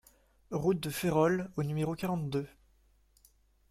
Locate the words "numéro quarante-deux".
1.63-2.47